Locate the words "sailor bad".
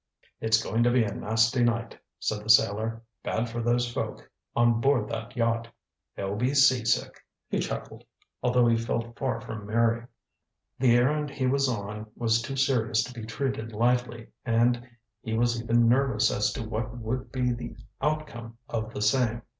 2.49-3.47